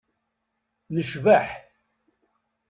Necbeḥ. 0.93 1.47